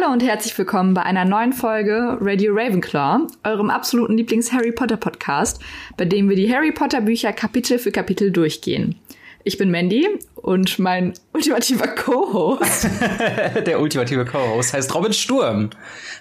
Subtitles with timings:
[0.00, 5.60] Hallo und herzlich willkommen bei einer neuen Folge Radio Ravenclaw, eurem absoluten Lieblings-Harry Potter Podcast,
[5.96, 8.94] bei dem wir die Harry Potter Bücher Kapitel für Kapitel durchgehen.
[9.42, 10.06] Ich bin Mandy
[10.36, 12.88] und mein ultimativer Co-Host.
[13.66, 15.70] Der ultimative Co-Host heißt Robin Sturm.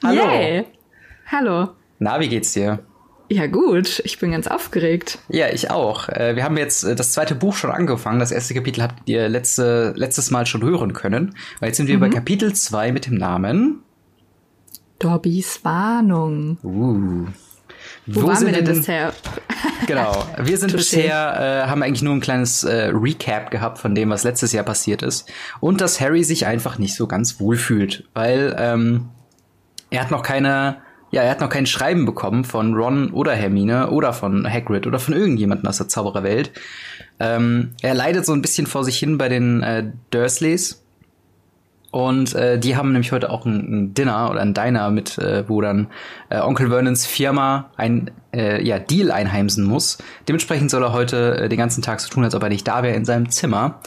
[0.03, 0.23] Hallo.
[0.23, 0.65] Yay.
[1.27, 1.69] Hallo.
[1.99, 2.79] Na, wie geht's dir?
[3.29, 4.01] Ja, gut.
[4.05, 5.19] Ich bin ganz aufgeregt.
[5.29, 6.09] Ja, ich auch.
[6.09, 8.19] Äh, wir haben jetzt äh, das zweite Buch schon angefangen.
[8.19, 11.35] Das erste Kapitel habt ihr letzte, letztes Mal schon hören können.
[11.59, 12.01] Weil jetzt sind wir mhm.
[12.01, 13.83] bei Kapitel 2 mit dem Namen
[14.99, 16.57] Dobbys Warnung.
[16.63, 17.27] Uh.
[18.05, 19.13] Wo, Wo waren wir denn bisher?
[19.87, 24.09] genau, wir sind bisher, äh, haben eigentlich nur ein kleines äh, Recap gehabt von dem,
[24.09, 25.29] was letztes Jahr passiert ist.
[25.59, 29.09] Und dass Harry sich einfach nicht so ganz wohl fühlt, weil ähm,
[29.89, 30.77] er hat noch keine
[31.11, 34.99] ja, er hat noch kein Schreiben bekommen von Ron oder Hermine oder von Hagrid oder
[34.99, 36.51] von irgendjemandem aus der Zaubererwelt.
[37.19, 40.83] Ähm, er leidet so ein bisschen vor sich hin bei den äh, Dursleys.
[41.89, 45.47] Und äh, die haben nämlich heute auch ein, ein Dinner oder ein Diner mit, äh,
[45.47, 45.87] wo dann
[46.29, 49.97] äh, Onkel Vernons Firma ein äh, ja, Deal einheimsen muss.
[50.27, 52.83] Dementsprechend soll er heute äh, den ganzen Tag so tun, als ob er nicht da
[52.83, 53.79] wäre in seinem Zimmer.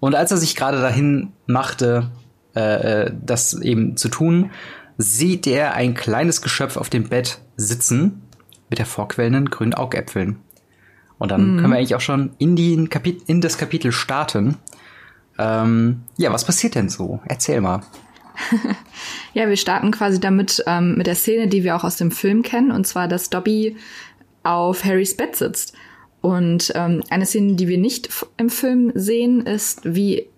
[0.00, 2.10] Und als er sich gerade dahin machte,
[2.56, 4.50] äh, äh das eben zu tun,
[4.98, 8.22] sieht er ein kleines Geschöpf auf dem Bett sitzen
[8.68, 10.38] mit hervorquellenden grünen Augäpfeln.
[11.18, 11.56] Und dann mhm.
[11.58, 12.74] können wir eigentlich auch schon in, die
[13.26, 14.56] in das Kapitel starten.
[15.38, 17.20] Ähm, ja, was passiert denn so?
[17.26, 17.82] Erzähl mal.
[19.34, 22.42] ja, wir starten quasi damit ähm, mit der Szene, die wir auch aus dem Film
[22.42, 23.76] kennen, und zwar, dass Dobby
[24.42, 25.74] auf Harrys Bett sitzt.
[26.20, 30.28] Und ähm, eine Szene, die wir nicht im Film sehen, ist, wie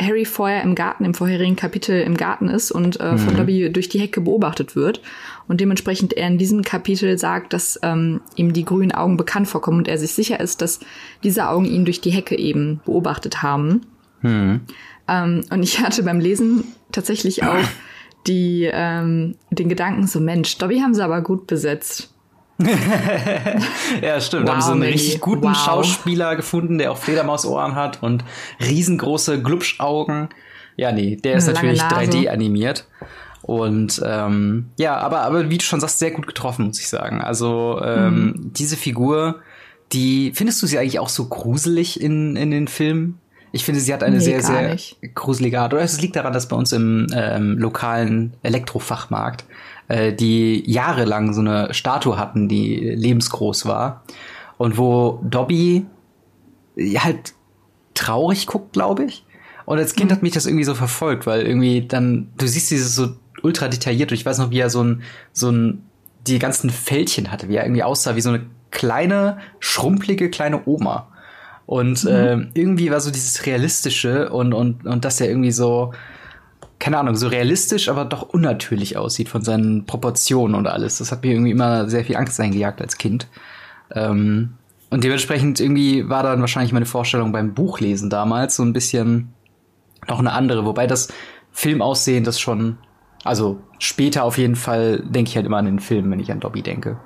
[0.00, 3.36] Harry vorher im Garten, im vorherigen Kapitel im Garten ist und äh, von mhm.
[3.36, 5.00] Dobby durch die Hecke beobachtet wird.
[5.48, 9.78] Und dementsprechend er in diesem Kapitel sagt, dass ähm, ihm die grünen Augen bekannt vorkommen
[9.78, 10.80] und er sich sicher ist, dass
[11.22, 13.82] diese Augen ihn durch die Hecke eben beobachtet haben.
[14.22, 14.60] Mhm.
[15.08, 17.64] Ähm, und ich hatte beim Lesen tatsächlich auch
[18.26, 22.11] die, ähm, den Gedanken so, Mensch, Dobby haben sie aber gut besetzt.
[24.02, 24.42] ja, stimmt.
[24.42, 24.94] Wow, da haben sie einen Mandy.
[24.94, 25.56] richtig guten wow.
[25.56, 28.24] Schauspieler gefunden, der auch Fledermausohren hat und
[28.60, 30.28] riesengroße Glubschaugen.
[30.76, 32.86] Ja, nee, der ist natürlich 3D animiert.
[33.42, 37.20] Und ähm, ja, aber, aber wie du schon sagst, sehr gut getroffen, muss ich sagen.
[37.20, 38.52] Also ähm, mhm.
[38.52, 39.40] diese Figur,
[39.92, 43.18] die findest du sie eigentlich auch so gruselig in, in den Filmen?
[43.50, 44.96] Ich finde, sie hat eine nee, sehr, sehr nicht.
[45.14, 45.74] gruselige Art.
[45.74, 49.44] Oder es liegt daran, dass bei uns im ähm, lokalen Elektrofachmarkt
[49.92, 54.04] äh, die jahrelang so eine Statue hatten, die lebensgroß war.
[54.56, 55.84] Und wo Dobby
[56.96, 57.34] halt
[57.92, 59.26] traurig guckt, glaube ich.
[59.66, 60.14] Und als Kind mhm.
[60.14, 63.10] hat mich das irgendwie so verfolgt, weil irgendwie dann, du siehst dieses so
[63.42, 64.10] ultra detailliert.
[64.10, 65.02] Und ich weiß noch, wie er so ein,
[65.34, 65.82] so ein,
[66.26, 71.08] die ganzen Fältchen hatte, wie er irgendwie aussah, wie so eine kleine, schrumpelige kleine Oma.
[71.66, 72.10] Und mhm.
[72.10, 75.92] äh, irgendwie war so dieses Realistische und, und, und dass er irgendwie so,
[76.82, 80.98] keine Ahnung, so realistisch, aber doch unnatürlich aussieht von seinen Proportionen und alles.
[80.98, 83.28] Das hat mir irgendwie immer sehr viel Angst eingejagt als Kind.
[83.92, 84.54] Ähm,
[84.90, 89.32] und dementsprechend irgendwie war dann wahrscheinlich meine Vorstellung beim Buchlesen damals so ein bisschen
[90.08, 91.06] noch eine andere, wobei das
[91.52, 92.78] Filmaussehen das schon,
[93.22, 96.40] also später auf jeden Fall denke ich halt immer an den Film, wenn ich an
[96.40, 96.98] Dobby denke.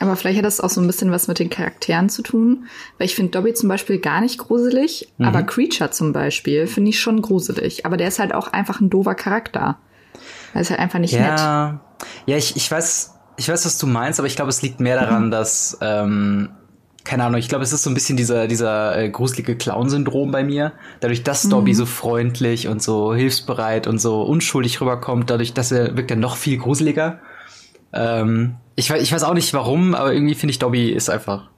[0.00, 2.66] Aber vielleicht hat das auch so ein bisschen was mit den Charakteren zu tun.
[2.98, 5.26] Weil ich finde Dobby zum Beispiel gar nicht gruselig, mhm.
[5.26, 7.84] aber Creature zum Beispiel finde ich schon gruselig.
[7.86, 9.78] Aber der ist halt auch einfach ein doofer Charakter.
[10.54, 11.72] Er ist halt einfach nicht ja.
[11.72, 11.80] nett.
[12.26, 15.00] Ja, ich, ich weiß, ich weiß, was du meinst, aber ich glaube, es liegt mehr
[15.00, 15.30] daran, mhm.
[15.30, 16.50] dass, ähm,
[17.04, 20.44] keine Ahnung, ich glaube, es ist so ein bisschen dieser, dieser äh, gruselige Clown-Syndrom bei
[20.44, 20.72] mir.
[21.00, 21.50] Dadurch, dass mhm.
[21.50, 26.16] Dobby so freundlich und so hilfsbereit und so unschuldig rüberkommt, dadurch, dass er wirkt er
[26.16, 27.20] noch viel gruseliger.
[27.92, 31.48] Ähm, ich, weiß, ich weiß auch nicht warum, aber irgendwie finde ich Dobby ist einfach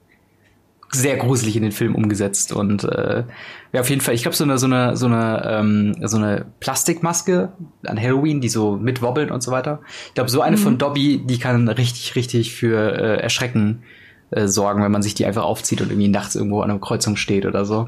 [0.93, 3.23] sehr gruselig in den Film umgesetzt und äh,
[3.71, 6.45] ja auf jeden Fall ich glaube so eine so eine so eine ähm, so eine
[6.59, 7.53] Plastikmaske
[7.85, 10.61] an Halloween die so mitwobbeln und so weiter ich glaube so eine mhm.
[10.61, 13.83] von Dobby die kann richtig richtig für äh, Erschrecken
[14.31, 17.15] äh, sorgen wenn man sich die einfach aufzieht und irgendwie nachts irgendwo an einer Kreuzung
[17.15, 17.87] steht oder so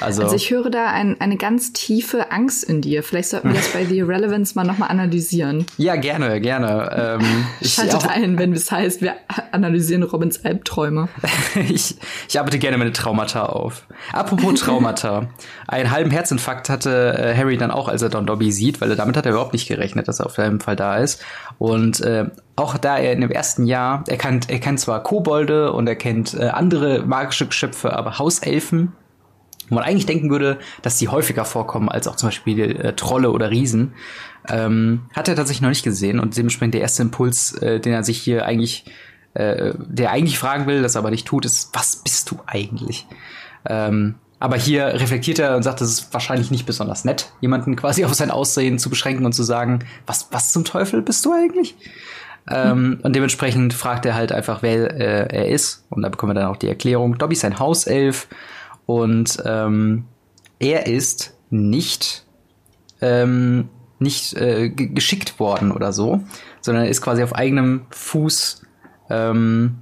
[0.00, 3.02] also, also ich höre da ein, eine ganz tiefe Angst in dir.
[3.02, 5.66] Vielleicht sollten wir das bei The Irrelevance mal nochmal analysieren.
[5.82, 7.18] Ja, gerne, gerne.
[7.20, 9.14] Ähm, Schaltet ein, wenn es heißt, wir
[9.50, 11.08] analysieren Robins Albträume.
[11.68, 11.96] ich,
[12.28, 13.86] ich arbeite gerne meine Traumata auf.
[14.12, 15.28] Apropos Traumata.
[15.66, 18.96] Einen halben Herzinfarkt hatte äh, Harry dann auch, als er Don Dobby sieht, weil er
[18.96, 21.24] damit hat er überhaupt nicht gerechnet, dass er auf jeden Fall da ist.
[21.58, 25.72] Und äh, auch da er in dem ersten Jahr, er kennt, er kennt zwar Kobolde
[25.72, 28.92] und er kennt äh, andere magische Geschöpfe, aber Hauselfen
[29.68, 33.30] wo man eigentlich denken würde, dass die häufiger vorkommen als auch zum Beispiel äh, Trolle
[33.30, 33.94] oder Riesen,
[34.48, 38.02] ähm, hat er tatsächlich noch nicht gesehen und dementsprechend der erste Impuls, äh, den er
[38.02, 38.84] sich hier eigentlich,
[39.34, 43.06] äh, der eigentlich fragen will, das aber nicht tut, ist, was bist du eigentlich?
[43.66, 48.04] Ähm, Aber hier reflektiert er und sagt, das ist wahrscheinlich nicht besonders nett, jemanden quasi
[48.04, 51.76] auf sein Aussehen zu beschränken und zu sagen, was, was zum Teufel bist du eigentlich?
[52.50, 55.86] Ähm, und dementsprechend fragt er halt einfach, wer äh, er ist.
[55.90, 57.16] Und da bekommen wir dann auch die Erklärung.
[57.18, 58.26] Dobby ist ein Hauself
[58.86, 60.04] und ähm,
[60.58, 62.24] er ist nicht,
[63.00, 63.68] ähm,
[63.98, 66.22] nicht äh, geschickt worden oder so,
[66.60, 68.62] sondern er ist quasi auf eigenem Fuß
[69.10, 69.78] ähm,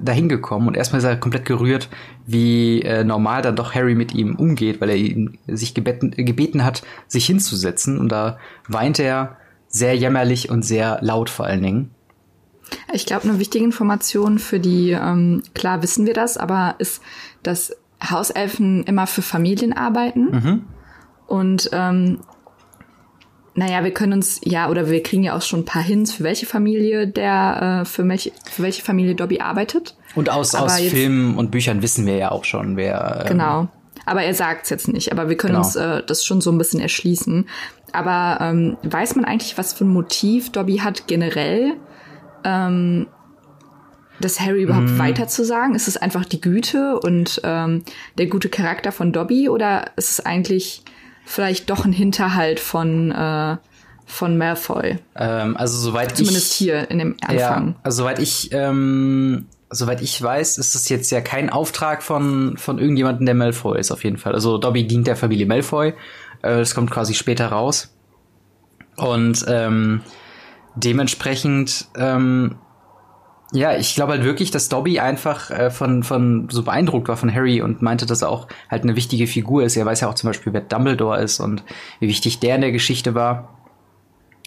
[0.00, 1.88] dahin gekommen und erstmal ist er komplett gerührt,
[2.26, 6.64] wie äh, normal dann doch Harry mit ihm umgeht, weil er ihn sich gebeten, gebeten
[6.64, 8.38] hat, sich hinzusetzen und da
[8.68, 9.36] weint er
[9.68, 11.90] sehr jämmerlich und sehr laut vor allen Dingen.
[12.92, 17.02] Ich glaube, eine wichtige Information für die, ähm, klar wissen wir das, aber ist,
[17.42, 17.76] dass
[18.08, 20.30] Hauselfen immer für Familien arbeiten.
[20.30, 20.64] Mhm.
[21.26, 22.20] Und ähm,
[23.54, 26.24] naja, wir können uns, ja, oder wir kriegen ja auch schon ein paar Hints, für
[26.24, 29.96] welche Familie der, äh, für, welche, für welche Familie Dobby arbeitet.
[30.14, 33.22] Und aus, aus jetzt, Filmen und Büchern wissen wir ja auch schon, wer.
[33.22, 33.68] Ähm, genau.
[34.06, 35.12] Aber er sagt es jetzt nicht.
[35.12, 35.66] Aber wir können genau.
[35.66, 37.46] uns äh, das schon so ein bisschen erschließen.
[37.92, 41.74] Aber ähm, weiß man eigentlich, was für ein Motiv Dobby hat generell,
[42.44, 43.08] ähm,
[44.20, 44.98] das Harry überhaupt mm.
[44.98, 45.74] weiter zu sagen?
[45.74, 47.84] Ist es einfach die Güte und ähm,
[48.18, 50.82] der gute Charakter von Dobby oder ist es eigentlich
[51.24, 53.56] vielleicht doch ein Hinterhalt von äh,
[54.06, 54.98] von Malfoy?
[55.16, 57.68] Ähm, also soweit Zumindest ich, hier in dem Anfang.
[57.68, 62.56] Ja, also soweit ich ähm, soweit ich weiß, ist es jetzt ja kein Auftrag von
[62.56, 64.34] von irgendjemandem, der Malfoy ist auf jeden Fall.
[64.34, 65.94] Also Dobby dient der Familie Malfoy
[66.42, 67.94] äh, das kommt quasi später raus.
[68.96, 70.02] Und ähm,
[70.74, 72.56] dementsprechend, ähm,
[73.52, 77.34] ja, ich glaube halt wirklich, dass Dobby einfach äh, von, von so beeindruckt war von
[77.34, 79.76] Harry und meinte, dass er auch halt eine wichtige Figur ist.
[79.76, 81.64] Er weiß ja auch zum Beispiel, wer Dumbledore ist und
[81.98, 83.56] wie wichtig der in der Geschichte war.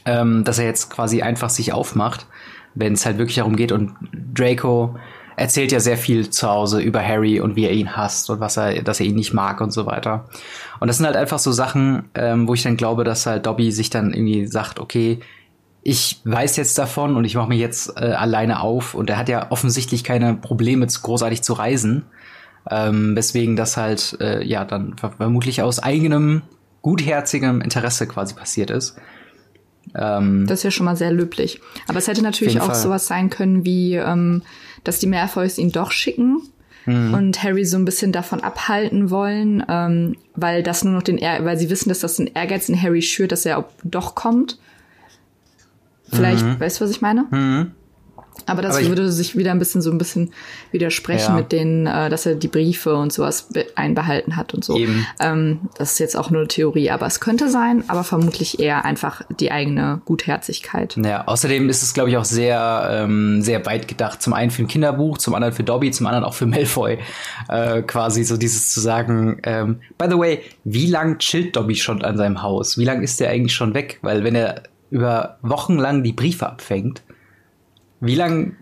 [0.06, 2.28] Ähm, dass er jetzt quasi einfach sich aufmacht,
[2.76, 3.94] wenn es halt wirklich darum geht und
[4.34, 4.96] Draco
[5.36, 8.58] erzählt ja sehr viel zu Hause über Harry und wie er ihn hasst und was
[8.58, 10.28] er, dass er ihn nicht mag und so weiter.
[10.80, 13.72] Und das sind halt einfach so Sachen, ähm, wo ich dann glaube, dass halt Dobby
[13.72, 15.20] sich dann irgendwie sagt, okay,
[15.84, 19.30] ich weiß jetzt davon und ich mache mich jetzt äh, alleine auf und er hat
[19.30, 22.06] ja offensichtlich keine Probleme, großartig zu reisen.
[22.70, 26.44] Ähm, weswegen das halt äh, ja dann vermutlich aus eigenem
[26.82, 28.96] gutherzigem Interesse quasi passiert ist.
[29.94, 31.60] Ähm, das ist ja schon mal sehr löblich.
[31.90, 32.76] Aber es hätte natürlich auch Fall.
[32.76, 34.44] sowas sein können wie ähm,
[34.84, 36.42] dass die Malfoys ihn doch schicken
[36.86, 37.14] mhm.
[37.14, 41.44] und Harry so ein bisschen davon abhalten wollen, ähm, weil das nur noch den, er
[41.46, 44.58] weil sie wissen, dass das den Ehrgeiz in Harry schürt, dass er doch kommt.
[46.14, 46.60] Vielleicht, mhm.
[46.60, 47.26] weißt du, was ich meine?
[47.30, 47.72] Mhm.
[48.46, 50.32] Aber das Aber würde sich wieder ein bisschen so ein bisschen
[50.72, 51.36] widersprechen ja.
[51.36, 54.76] mit denen, äh, dass er die Briefe und sowas einbehalten hat und so.
[54.76, 55.06] Eben.
[55.20, 58.86] Ähm, das ist jetzt auch nur eine Theorie, aber es könnte sein, aber vermutlich eher
[58.86, 60.98] einfach die eigene Gutherzigkeit.
[60.98, 64.22] Ja, außerdem ist es, glaube ich, auch sehr, ähm, sehr weit gedacht.
[64.22, 66.98] Zum einen für ein Kinderbuch, zum anderen für Dobby, zum anderen auch für Malfoy.
[67.50, 72.04] Äh, quasi so dieses zu sagen, ähm, by the way, wie lang chillt Dobby schon
[72.04, 72.78] an seinem Haus?
[72.78, 74.00] Wie lang ist der eigentlich schon weg?
[74.02, 74.64] Weil wenn er
[74.94, 77.02] über Wochen lang die Briefe abfängt,
[78.00, 78.54] wie lange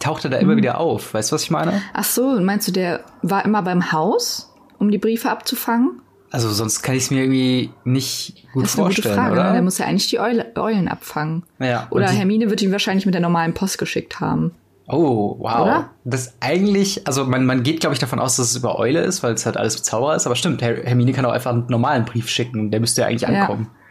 [0.00, 0.58] taucht er da immer hm.
[0.58, 1.14] wieder auf?
[1.14, 1.80] Weißt du, was ich meine?
[1.94, 6.00] Ach so, meinst du, der war immer beim Haus, um die Briefe abzufangen?
[6.32, 9.32] Also sonst kann ich es mir irgendwie nicht gut das ist vorstellen, eine gute Frage,
[9.32, 9.44] oder?
[9.44, 9.52] Ne?
[9.52, 11.44] Der muss ja eigentlich die Eule, Eulen abfangen.
[11.60, 11.86] Ja.
[11.90, 14.52] Oder Hermine wird ihn wahrscheinlich mit der normalen Post geschickt haben.
[14.88, 15.60] Oh, wow.
[15.60, 15.90] Oder?
[16.04, 19.22] Das eigentlich, also man, man geht, glaube ich, davon aus, dass es über Eule ist,
[19.22, 20.26] weil es halt alles Zauberer ist.
[20.26, 22.72] Aber stimmt, Her Hermine kann auch einfach einen normalen Brief schicken.
[22.72, 23.68] Der müsste ja eigentlich ankommen.
[23.70, 23.81] Ja.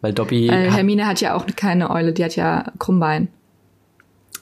[0.00, 0.48] Weil Dobby.
[0.48, 3.28] Äh, Hermine hat ja auch keine Eule, die hat ja Krummbein.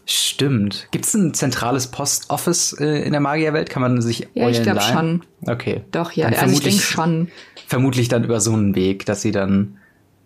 [0.06, 0.88] Stimmt.
[0.90, 3.70] Gibt es ein zentrales Post-Office äh, in der Magierwelt?
[3.70, 5.22] Kann man sich Ja, ich glaube schon.
[5.46, 5.82] Okay.
[5.92, 6.28] Doch, ja.
[6.28, 7.28] Dann also ich denke schon.
[7.66, 9.78] Vermutlich dann über so einen Weg, dass sie dann,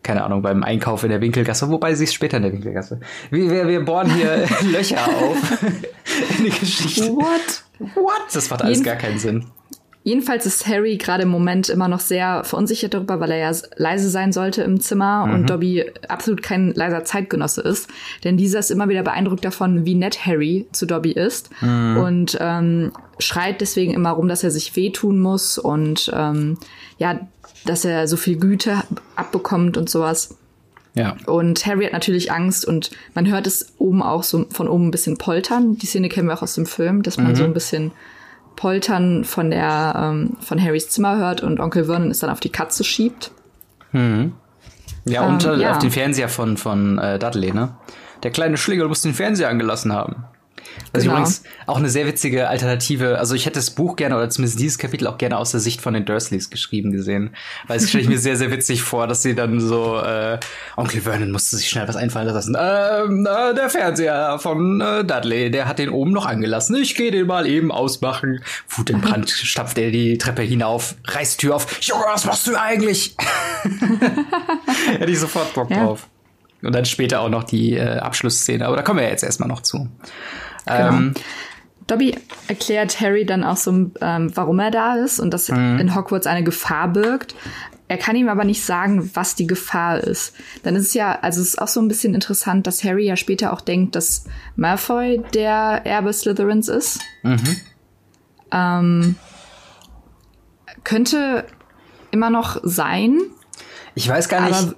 [0.03, 2.99] keine Ahnung, beim Einkauf in der Winkelgasse, wobei sie ist später in der Winkelgasse.
[3.31, 5.63] Wir, wir, wir bohren hier Löcher auf
[6.39, 7.13] in die Geschichte.
[7.13, 7.63] What?
[7.95, 8.23] What?
[8.33, 9.45] Das macht alles Jeden gar keinen Sinn.
[10.09, 14.09] Jedenfalls ist Harry gerade im Moment immer noch sehr verunsichert darüber, weil er ja leise
[14.09, 15.35] sein sollte im Zimmer mhm.
[15.35, 17.91] und Dobby absolut kein leiser Zeitgenosse ist.
[18.25, 21.99] Denn dieser ist immer wieder beeindruckt davon, wie nett Harry zu Dobby ist mhm.
[21.99, 26.57] und ähm, schreit deswegen immer rum, dass er sich wehtun muss und ähm,
[26.97, 27.21] ja,
[27.67, 28.83] dass er so viel Güte
[29.15, 30.39] abbekommt und sowas.
[30.95, 31.19] Ja.
[31.27, 34.91] Und Harry hat natürlich Angst und man hört es oben auch so von oben ein
[34.91, 35.77] bisschen poltern.
[35.77, 37.37] Die Szene kennen wir auch aus dem Film, dass man mhm.
[37.37, 37.93] so ein bisschen
[38.59, 42.51] Poltern von der ähm, von Harrys Zimmer hört und Onkel Vernon es dann auf die
[42.51, 43.31] Katze schiebt.
[43.93, 44.33] Mhm.
[45.05, 45.71] Ja, und ähm, ja.
[45.71, 47.77] auf den Fernseher von, von äh, Dudley, ne?
[48.25, 50.25] Der kleine Schlingel muss den Fernseher angelassen haben.
[50.93, 51.15] Was genau.
[51.15, 54.79] übrigens auch eine sehr witzige Alternative, also ich hätte das Buch gerne oder zumindest dieses
[54.79, 57.35] Kapitel auch gerne aus der Sicht von den Dursleys geschrieben gesehen.
[57.67, 60.39] Weil es stelle ich mir sehr, sehr witzig vor, dass sie dann so, äh,
[60.77, 62.57] Onkel Vernon musste sich schnell was einfallen lassen.
[62.59, 66.77] Ähm, äh, der Fernseher von äh, Dudley, der hat den oben noch angelassen.
[66.77, 68.43] Ich gehe den mal eben ausmachen.
[68.69, 71.81] Wut im Brand stapft er die Treppe hinauf, reißt die Tür auf.
[71.81, 73.17] Junge, was machst du eigentlich?
[74.99, 75.85] hätte ich sofort Bock ja.
[75.85, 76.09] drauf.
[76.63, 78.67] Und dann später auch noch die äh, Abschlussszene.
[78.67, 79.89] Aber da kommen wir jetzt erstmal noch zu.
[80.69, 80.89] Genau.
[80.89, 81.15] Ähm,
[81.87, 82.15] Dobby
[82.49, 85.79] erklärt Harry dann auch so, ähm, warum er da ist und dass mhm.
[85.79, 87.35] in Hogwarts eine Gefahr birgt.
[87.89, 90.35] Er kann ihm aber nicht sagen, was die Gefahr ist.
[90.63, 93.17] Dann ist es ja, also es ist auch so ein bisschen interessant, dass Harry ja
[93.17, 97.01] später auch denkt, dass Malfoy der Erbe Slytherins ist.
[97.23, 97.57] Mhm.
[98.53, 99.17] Ähm,
[100.85, 101.47] könnte
[102.11, 103.19] immer noch sein.
[103.95, 104.77] Ich weiß gar nicht.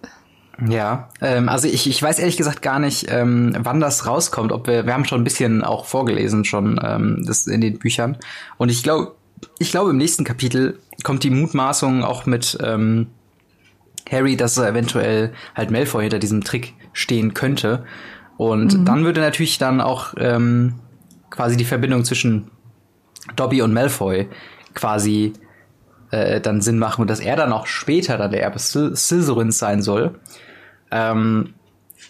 [0.69, 4.53] Ja, ähm, also ich, ich weiß ehrlich gesagt gar nicht, ähm, wann das rauskommt.
[4.53, 8.19] Ob wir, wir haben schon ein bisschen auch vorgelesen schon ähm, das in den Büchern.
[8.59, 9.15] Und ich glaube,
[9.59, 13.09] ich glaube im nächsten Kapitel kommt die Mutmaßung auch mit ähm,
[14.11, 17.85] Harry, dass er eventuell halt Malfoy hinter diesem Trick stehen könnte.
[18.37, 18.85] Und mhm.
[18.85, 20.75] dann würde natürlich dann auch ähm,
[21.31, 22.51] quasi die Verbindung zwischen
[23.37, 24.29] Dobby und Malfoy
[24.75, 25.33] quasi
[26.11, 29.83] äh, dann Sinn machen und dass er dann auch später dann der Erbe Slytherins sein
[29.83, 30.19] soll.
[30.91, 31.55] Ähm,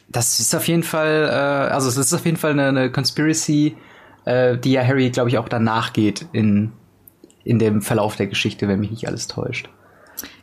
[0.09, 3.77] das ist auf jeden Fall, äh, also es ist auf jeden Fall eine, eine Conspiracy,
[4.25, 6.73] äh, die ja Harry, glaube ich, auch danach geht in,
[7.45, 9.69] in dem Verlauf der Geschichte, wenn mich nicht alles täuscht.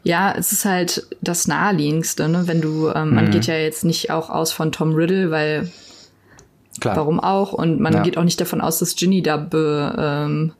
[0.03, 2.43] Ja, es ist halt das naheliegendste, ne?
[2.47, 3.31] Wenn du, ähm, man mhm.
[3.31, 5.71] geht ja jetzt nicht auch aus von Tom Riddle, weil
[6.79, 6.95] Klar.
[6.95, 7.53] warum auch?
[7.53, 8.01] Und man ja.
[8.01, 10.53] geht auch nicht davon aus, dass Ginny da be, ähm,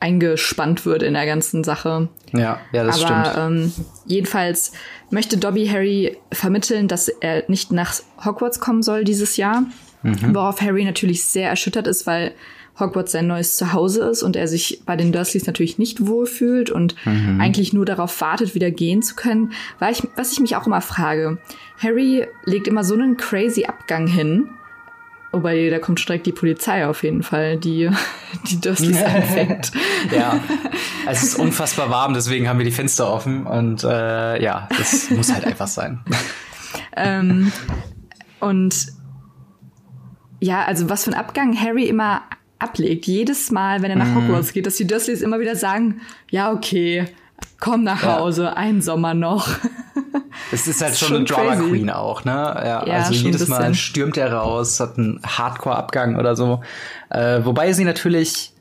[0.00, 2.08] eingespannt wird in der ganzen Sache.
[2.32, 3.36] Ja, ja, das Aber, stimmt.
[3.38, 3.72] Ähm,
[4.06, 4.72] jedenfalls
[5.10, 9.64] möchte Dobby Harry vermitteln, dass er nicht nach Hogwarts kommen soll dieses Jahr.
[10.02, 10.34] Mhm.
[10.34, 12.32] Worauf Harry natürlich sehr erschüttert ist, weil
[12.78, 16.96] Hogwarts sein neues Zuhause ist und er sich bei den Dursleys natürlich nicht wohlfühlt und
[17.06, 17.40] mhm.
[17.40, 19.52] eigentlich nur darauf wartet, wieder gehen zu können.
[19.78, 21.38] Weil ich, was ich mich auch immer frage,
[21.78, 24.48] Harry legt immer so einen crazy Abgang hin
[25.34, 27.90] Wobei, da kommt direkt die Polizei auf jeden Fall, die
[28.50, 29.72] die Dursleys anfängt.
[30.12, 30.38] ja,
[31.08, 35.32] es ist unfassbar warm, deswegen haben wir die Fenster offen und äh, ja, das muss
[35.32, 36.04] halt einfach sein.
[36.96, 37.50] ähm,
[38.38, 38.86] und
[40.38, 42.22] ja, also was für ein Abgang Harry immer
[42.60, 44.28] ablegt, jedes Mal, wenn er nach mm.
[44.28, 46.00] Hogwarts geht, dass die Dursleys immer wieder sagen,
[46.30, 47.06] ja, okay,
[47.58, 48.52] komm nach Hause, ja.
[48.54, 49.48] ein Sommer noch.
[50.52, 51.70] Es ist halt schon, schon, eine Drama crazy.
[51.70, 52.32] Queen auch, ne?
[52.32, 56.60] Ja, ja also jedes Mal stürmt er raus, hat einen Hardcore-Abgang oder so.
[57.10, 58.52] Äh, wobei sie natürlich,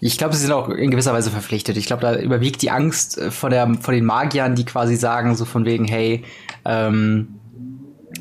[0.00, 1.76] ich glaube, sie sind auch in gewisser Weise verpflichtet.
[1.76, 5.44] Ich glaube, da überwiegt die Angst vor der, vor den Magiern, die quasi sagen, so
[5.44, 6.24] von wegen, hey,
[6.64, 7.40] ähm,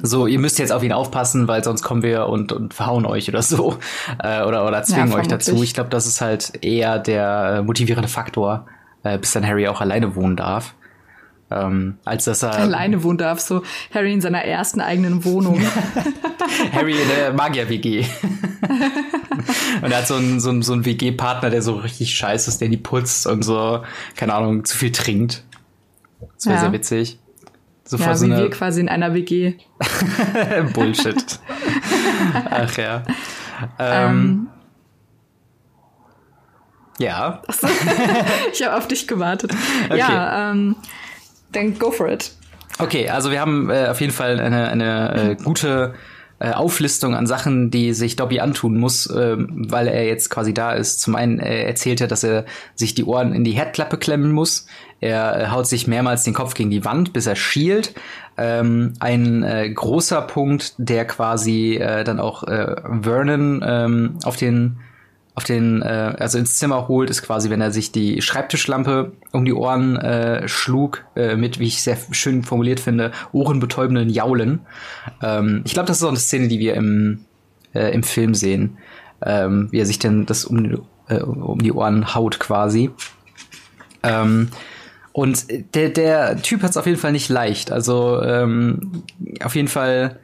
[0.01, 3.29] so, ihr müsst jetzt auf ihn aufpassen, weil sonst kommen wir und, und verhauen euch
[3.29, 3.77] oder so.
[4.23, 5.63] Äh, oder, oder zwingen ja, euch dazu.
[5.63, 8.67] Ich glaube, das ist halt eher der äh, motivierende Faktor,
[9.03, 10.75] äh, bis dann Harry auch alleine wohnen darf.
[11.51, 13.61] Ähm, als dass er alleine wohnen darf, so
[13.93, 15.61] Harry in seiner ersten eigenen Wohnung.
[16.71, 18.05] Harry in der Magier-WG.
[19.81, 22.61] und er hat so einen, so einen, so einen WG-Partner, der so richtig scheiße ist,
[22.61, 23.83] der die putzt und so,
[24.15, 25.43] keine Ahnung, zu viel trinkt.
[26.35, 26.61] Das wäre ja.
[26.61, 27.19] sehr witzig.
[27.83, 28.43] So ja, so wie eine...
[28.43, 29.55] wir quasi in einer WG.
[30.73, 31.39] Bullshit.
[32.49, 33.03] Ach ja.
[33.77, 34.47] Ähm, ähm,
[36.99, 37.41] ja.
[38.53, 39.51] ich habe auf dich gewartet.
[39.85, 39.97] Okay.
[39.97, 40.75] Ja, ähm,
[41.51, 42.31] dann go for it.
[42.79, 45.93] Okay, also wir haben äh, auf jeden Fall eine, eine äh, gute
[46.39, 50.71] äh, Auflistung an Sachen, die sich Dobby antun muss, äh, weil er jetzt quasi da
[50.73, 50.99] ist.
[50.99, 54.65] Zum einen äh, erzählt er, dass er sich die Ohren in die Herdklappe klemmen muss.
[55.01, 57.93] Er äh, haut sich mehrmals den Kopf gegen die Wand, bis er schielt.
[58.37, 64.79] Ähm, ein äh, großer Punkt, der quasi äh, dann auch äh, Vernon ähm, auf den
[65.41, 69.43] auf den, äh, also ins Zimmer holt, ist quasi, wenn er sich die Schreibtischlampe um
[69.43, 74.59] die Ohren äh, schlug, äh, mit, wie ich sehr schön formuliert finde, ohrenbetäubenden Jaulen.
[75.23, 77.25] Ähm, ich glaube, das ist auch eine Szene, die wir im,
[77.73, 78.77] äh, im Film sehen,
[79.25, 82.91] ähm, wie er sich denn das um, äh, um die Ohren haut quasi.
[84.03, 84.49] Ähm,
[85.11, 87.71] und der, der Typ hat es auf jeden Fall nicht leicht.
[87.71, 89.03] Also ähm,
[89.43, 90.19] auf jeden Fall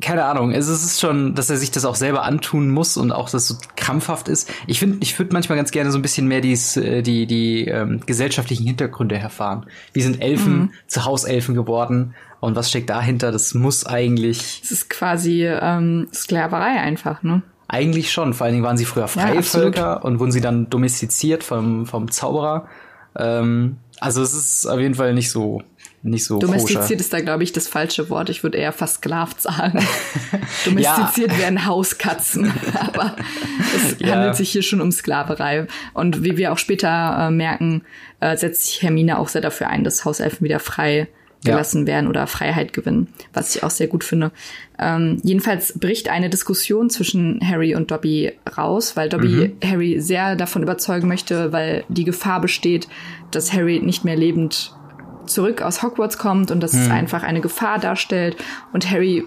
[0.00, 3.30] keine Ahnung, es ist schon, dass er sich das auch selber antun muss und auch,
[3.30, 4.50] dass es so krampfhaft ist.
[4.66, 7.66] Ich finde, ich würde manchmal ganz gerne so ein bisschen mehr dies, äh, die, die
[7.66, 9.66] ähm, gesellschaftlichen Hintergründe erfahren.
[9.94, 10.70] Wie sind Elfen mhm.
[10.86, 13.32] zu Hauselfen geworden und was steckt dahinter?
[13.32, 14.60] Das muss eigentlich.
[14.62, 17.42] Es ist quasi ähm, Sklaverei einfach, ne?
[17.68, 18.34] Eigentlich schon.
[18.34, 22.10] Vor allen Dingen waren sie früher Freivölker ja, und wurden sie dann domestiziert vom, vom
[22.10, 22.68] Zauberer.
[23.18, 25.62] Ähm, also es ist auf jeden Fall nicht so
[26.02, 26.94] nicht so Domestiziert koscher.
[26.94, 28.30] ist da, glaube ich, das falsche Wort.
[28.30, 29.84] Ich würde eher versklavt sagen.
[30.64, 31.38] Domestiziert ja.
[31.38, 32.52] werden Hauskatzen.
[32.78, 33.16] Aber
[33.74, 34.14] es ja.
[34.14, 35.66] handelt sich hier schon um Sklaverei.
[35.94, 37.82] Und wie wir auch später äh, merken,
[38.20, 41.08] äh, setzt sich Hermine auch sehr dafür ein, dass Hauselfen wieder frei
[41.46, 41.86] gelassen ja.
[41.88, 44.30] werden oder Freiheit gewinnen, was ich auch sehr gut finde.
[44.78, 49.68] Ähm, jedenfalls bricht eine Diskussion zwischen Harry und Dobby raus, weil Dobby mhm.
[49.68, 52.88] Harry sehr davon überzeugen möchte, weil die Gefahr besteht,
[53.30, 54.72] dass Harry nicht mehr lebend
[55.26, 56.82] zurück aus Hogwarts kommt und dass hm.
[56.82, 58.36] es einfach eine Gefahr darstellt.
[58.72, 59.24] Und Harry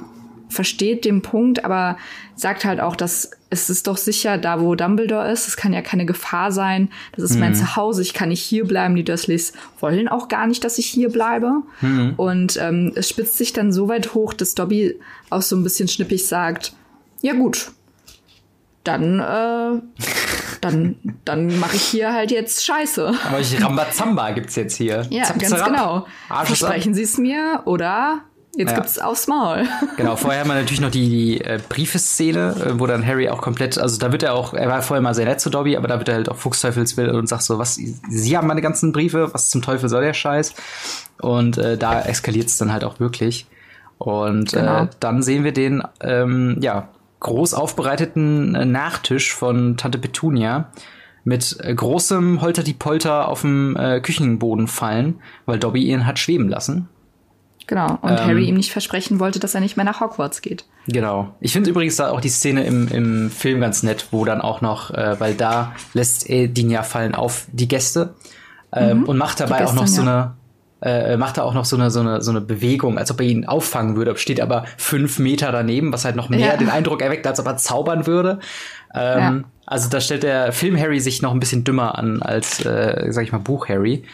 [0.49, 1.97] versteht den Punkt, aber
[2.35, 5.81] sagt halt auch, dass es ist doch sicher, da wo Dumbledore ist, es kann ja
[5.81, 6.89] keine Gefahr sein.
[7.13, 7.39] Das ist mhm.
[7.39, 8.95] mein Zuhause, ich kann nicht hier bleiben.
[8.95, 11.63] Die Dursleys wollen auch gar nicht, dass ich hier bleibe.
[11.81, 12.13] Mhm.
[12.17, 15.87] Und ähm, es spitzt sich dann so weit hoch, dass Dobby auch so ein bisschen
[15.87, 16.73] schnippig sagt,
[17.21, 17.71] ja gut,
[18.83, 19.81] dann, äh,
[20.61, 23.13] dann, dann mache ich hier halt jetzt Scheiße.
[23.27, 25.07] Aber ich Rambazamba gibt's jetzt hier.
[25.09, 26.05] Ja, Zap, ganz genau.
[26.43, 28.21] Versprechen Sie es mir oder
[28.55, 28.77] Jetzt ja.
[28.77, 29.67] gibt's aufs Maul.
[29.97, 33.41] Genau, vorher haben wir natürlich noch die, die äh, Briefeszene, äh, wo dann Harry auch
[33.41, 35.87] komplett, also da wird er auch, er war vorher mal sehr nett zu Dobby, aber
[35.87, 39.33] da wird er halt auch Fuchsteufelswill und sagt so, was, Sie haben meine ganzen Briefe,
[39.33, 40.55] was zum Teufel soll der Scheiß?
[41.21, 43.45] Und äh, da eskaliert es dann halt auch wirklich.
[43.97, 44.83] Und äh, genau.
[44.83, 46.89] äh, dann sehen wir den, ähm, ja,
[47.19, 50.71] groß aufbereiteten äh, Nachtisch von Tante Petunia
[51.23, 56.17] mit äh, großem Holter die Polter auf dem äh, Küchenboden fallen, weil Dobby ihn hat
[56.17, 56.87] schweben lassen.
[57.69, 57.99] Genau.
[58.01, 60.65] Und ähm, Harry ihm nicht versprechen wollte, dass er nicht mehr nach Hogwarts geht.
[60.87, 61.35] Genau.
[61.39, 64.61] Ich finde übrigens da auch die Szene im, im Film ganz nett, wo dann auch
[64.61, 68.15] noch, äh, weil da lässt Edin ja fallen auf die Gäste
[68.73, 69.03] ähm, mhm.
[69.03, 70.33] und macht dabei Gäste, auch noch so eine
[70.81, 73.27] äh, macht er auch noch so eine, so, eine, so eine Bewegung, als ob er
[73.27, 76.57] ihn auffangen würde, steht aber fünf Meter daneben, was halt noch mehr ja.
[76.57, 78.39] den Eindruck erweckt, als ob er zaubern würde.
[78.95, 79.43] Ähm, ja.
[79.67, 83.25] Also da stellt der Film Harry sich noch ein bisschen dümmer an als, äh, sag
[83.25, 84.05] ich mal, Buch Harry,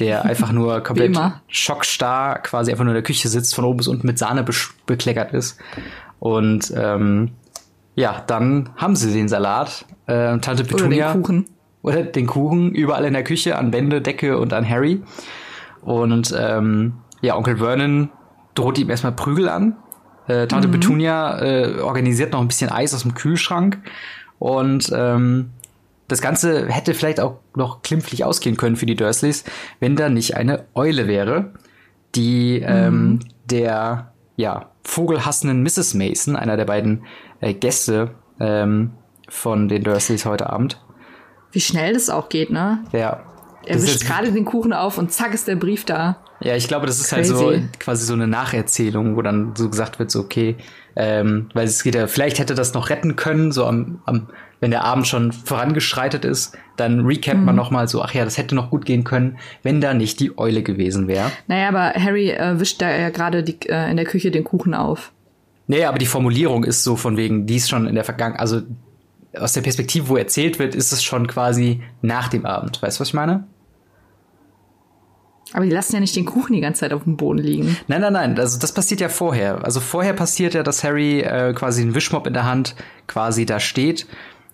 [0.00, 1.16] der einfach nur komplett
[1.48, 4.52] schockstarr quasi einfach nur in der Küche sitzt, von oben bis unten mit Sahne be
[4.86, 5.58] bekleckert ist.
[6.18, 7.32] Und ähm,
[7.94, 9.84] ja, dann haben sie den Salat.
[10.06, 11.06] Äh, Tante Petunia.
[11.06, 11.46] Oder den Kuchen.
[11.82, 15.02] Oder den Kuchen überall in der Küche, an Wände, Decke und an Harry.
[15.82, 18.10] Und ähm, ja, Onkel Vernon
[18.54, 19.76] droht ihm erstmal Prügel an.
[20.26, 20.72] Äh, Tante mhm.
[20.72, 23.78] Petunia äh, organisiert noch ein bisschen Eis aus dem Kühlschrank.
[24.38, 25.50] Und ähm,
[26.08, 29.44] das Ganze hätte vielleicht auch noch klimpflich ausgehen können für die Dursleys,
[29.80, 31.52] wenn da nicht eine Eule wäre,
[32.14, 33.20] die ähm, mhm.
[33.46, 35.94] der ja, vogelhassenden Mrs.
[35.94, 37.04] Mason, einer der beiden
[37.40, 38.92] äh, Gäste ähm,
[39.28, 40.80] von den Dursleys heute Abend.
[41.52, 42.84] Wie schnell das auch geht, ne?
[42.92, 43.22] Ja.
[43.66, 46.18] Er wischt gerade den Kuchen auf und zack ist der Brief da.
[46.40, 47.32] Ja, ich glaube, das ist Crazy.
[47.32, 50.56] halt so quasi so eine Nacherzählung, wo dann so gesagt wird, so okay,
[50.96, 54.28] ähm, weil es geht ja, vielleicht hätte das noch retten können, so am, am
[54.60, 57.44] wenn der Abend schon vorangeschreitet ist, dann recapt mhm.
[57.44, 60.20] man noch mal so, ach ja, das hätte noch gut gehen können, wenn da nicht
[60.20, 61.30] die Eule gewesen wäre.
[61.46, 65.12] Naja, aber Harry äh, wischt da ja gerade äh, in der Küche den Kuchen auf.
[65.66, 68.62] Naja, aber die Formulierung ist so von wegen, die ist schon in der Vergangenheit, also
[69.38, 72.80] aus der Perspektive, wo erzählt wird, ist es schon quasi nach dem Abend.
[72.82, 73.44] Weißt du, was ich meine?
[75.52, 77.76] Aber die lassen ja nicht den Kuchen die ganze Zeit auf dem Boden liegen.
[77.86, 78.38] Nein, nein, nein.
[78.38, 79.64] Also das passiert ja vorher.
[79.64, 82.74] Also vorher passiert ja, dass Harry äh, quasi einen Wischmopp in der Hand
[83.06, 84.06] quasi da steht.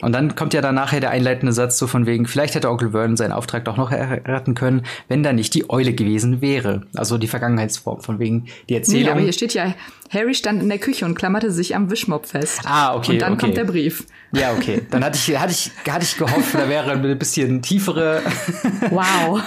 [0.02, 2.90] Und dann kommt ja dann nachher der einleitende Satz so von wegen, vielleicht hätte Onkel
[2.92, 6.82] Vernon seinen Auftrag doch noch erraten können, wenn da nicht die Eule gewesen wäre.
[6.94, 9.04] Also die Vergangenheitsform von wegen die Erzählung.
[9.04, 9.74] Nee, aber hier steht ja,
[10.10, 12.60] Harry stand in der Küche und klammerte sich am Wischmopp fest.
[12.64, 13.12] Ah, okay.
[13.12, 13.40] Und dann okay.
[13.40, 14.04] kommt der Brief.
[14.32, 14.82] Ja, okay.
[14.90, 18.22] Dann hatte ich, hatte ich, hatte ich gehofft, da wäre ein bisschen tiefere.
[18.90, 19.40] wow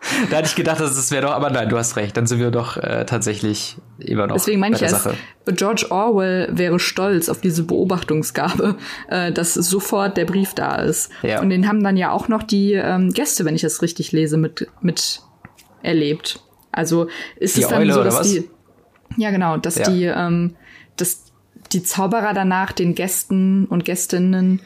[0.30, 2.50] da hatte ich gedacht, das wäre doch, aber nein, du hast recht, dann sind wir
[2.50, 4.34] doch äh, tatsächlich immer noch.
[4.34, 5.08] Deswegen meine ich erst,
[5.46, 8.76] George Orwell wäre stolz auf diese Beobachtungsgabe,
[9.08, 11.10] äh, dass sofort der Brief da ist.
[11.22, 11.40] Ja.
[11.40, 14.36] Und den haben dann ja auch noch die ähm, Gäste, wenn ich das richtig lese,
[14.36, 15.20] mit, mit
[15.82, 16.40] erlebt.
[16.72, 18.48] Also ist die es dann Eule, so, dass die.
[19.16, 19.90] Ja, genau, dass ja.
[19.90, 20.56] die, ähm,
[20.96, 21.24] dass
[21.72, 24.60] die Zauberer danach den Gästen und Gästinnen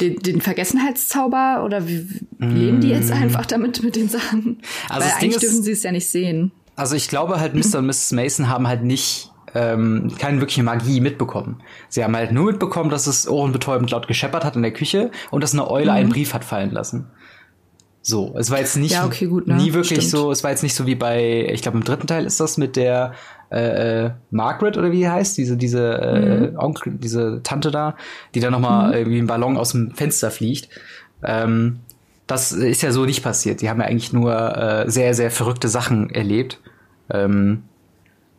[0.00, 2.06] den, den Vergessenheitszauber oder wie
[2.38, 4.60] leben die jetzt einfach damit mit den Sachen?
[4.88, 6.52] Also Weil eigentlich dürfen sie es ja nicht sehen.
[6.76, 7.78] Also ich glaube halt, Mr.
[7.78, 8.12] und Mrs.
[8.12, 11.62] Mason haben halt nicht ähm, keine wirkliche Magie mitbekommen.
[11.88, 15.42] Sie haben halt nur mitbekommen, dass es ohrenbetäubend laut gescheppert hat in der Küche und
[15.42, 15.96] dass eine Eule mhm.
[15.96, 17.06] einen Brief hat fallen lassen.
[18.06, 19.56] So, es war jetzt nicht ja, okay, gut, ne?
[19.56, 20.10] nie wirklich Stimmt.
[20.10, 22.58] so, es war jetzt nicht so wie bei, ich glaube im dritten Teil ist das
[22.58, 23.14] mit der
[23.50, 26.58] äh, äh, Margaret oder wie die heißt, diese diese äh, mhm.
[26.58, 27.96] Onkel, diese Tante da,
[28.34, 28.94] die dann noch mal mhm.
[28.94, 30.68] irgendwie ein Ballon aus dem Fenster fliegt.
[31.22, 31.78] Ähm,
[32.26, 33.62] das ist ja so nicht passiert.
[33.62, 36.60] Die haben ja eigentlich nur äh, sehr sehr verrückte Sachen erlebt.
[37.08, 37.62] Ähm,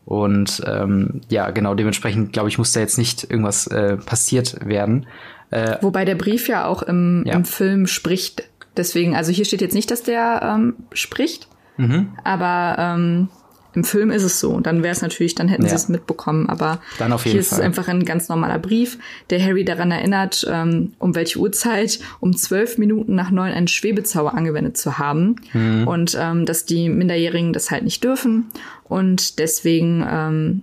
[0.06, 5.08] und ähm, ja, genau dementsprechend glaube ich, muss da jetzt nicht irgendwas äh, passiert werden.
[5.49, 7.34] Äh, Wobei der Brief ja auch im, ja.
[7.34, 8.43] im Film spricht
[8.78, 12.10] Deswegen, also hier steht jetzt nicht, dass der ähm, spricht, mhm.
[12.24, 13.30] aber ähm,
[13.76, 14.60] im Film ist es so.
[14.60, 15.70] Dann wäre es natürlich, dann hätten ja.
[15.70, 16.50] sie es mitbekommen.
[16.50, 17.58] Aber dann auf jeden hier Fall.
[17.58, 18.98] ist es einfach ein ganz normaler Brief,
[19.30, 24.34] der Harry daran erinnert, ähm, um welche Uhrzeit um zwölf Minuten nach neun einen Schwebezauber
[24.34, 25.36] angewendet zu haben.
[25.54, 25.88] Mhm.
[25.88, 28.46] Und ähm, dass die Minderjährigen das halt nicht dürfen
[28.86, 30.62] und deswegen ähm,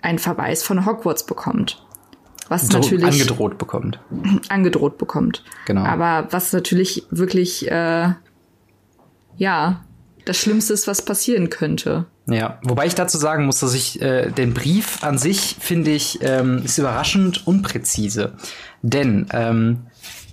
[0.00, 1.83] einen Verweis von Hogwarts bekommt.
[2.48, 3.98] Was Dro natürlich angedroht bekommt.
[4.48, 5.42] Angedroht bekommt.
[5.66, 5.84] Genau.
[5.84, 8.10] Aber was natürlich wirklich äh,
[9.36, 9.84] ja
[10.24, 12.06] das Schlimmste ist, was passieren könnte.
[12.26, 16.20] Ja, wobei ich dazu sagen muss, dass ich äh, den Brief an sich finde ich
[16.22, 18.32] ähm, ist überraschend unpräzise,
[18.80, 19.86] denn ähm,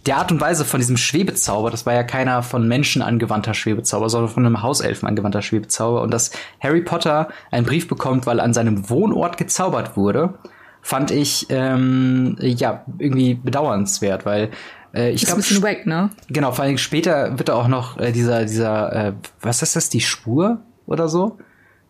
[0.05, 4.09] der Art und Weise von diesem Schwebezauber, das war ja keiner von Menschen angewandter Schwebezauber,
[4.09, 8.53] sondern von einem Hauselfen angewandter Schwebezauber und dass Harry Potter einen Brief bekommt, weil an
[8.53, 10.33] seinem Wohnort gezaubert wurde,
[10.81, 14.49] fand ich ähm, ja irgendwie bedauernswert, weil
[14.93, 16.09] äh, ich glaube, wack, ne?
[16.29, 19.89] Genau, vor allem später wird da auch noch äh, dieser dieser äh, was ist das
[19.89, 21.37] die Spur oder so?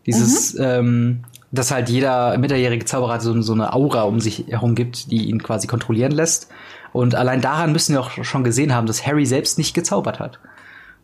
[0.05, 0.63] Dieses, mhm.
[0.63, 5.29] ähm, dass halt jeder minderjährige Zauberer so, so eine Aura um sich herum gibt, die
[5.29, 6.49] ihn quasi kontrollieren lässt.
[6.93, 10.39] Und allein daran müssen wir auch schon gesehen haben, dass Harry selbst nicht gezaubert hat.